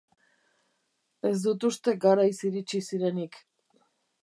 Ez 1.31 1.35
dut 1.43 1.67
uste 1.69 1.95
garaiz 2.07 2.33
iritsi 2.51 2.83
zirenik. 2.89 3.41